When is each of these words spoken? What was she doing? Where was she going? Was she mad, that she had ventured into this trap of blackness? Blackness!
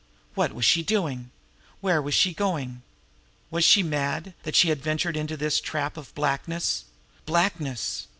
What 0.33 0.53
was 0.55 0.65
she 0.65 0.81
doing? 0.81 1.29
Where 1.79 2.01
was 2.01 2.15
she 2.15 2.33
going? 2.33 2.81
Was 3.51 3.63
she 3.63 3.83
mad, 3.83 4.33
that 4.41 4.55
she 4.55 4.69
had 4.69 4.81
ventured 4.81 5.15
into 5.15 5.37
this 5.37 5.61
trap 5.61 5.95
of 5.95 6.15
blackness? 6.15 6.85
Blackness! 7.27 8.07